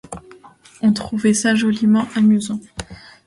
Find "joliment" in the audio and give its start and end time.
1.53-2.07